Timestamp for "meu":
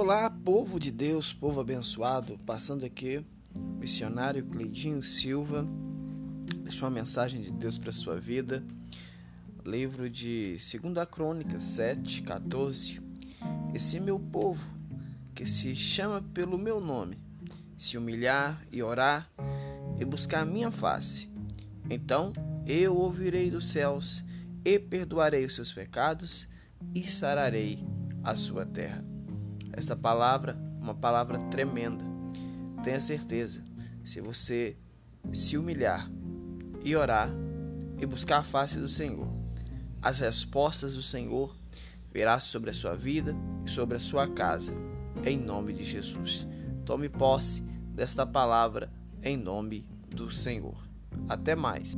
13.98-14.20, 16.56-16.78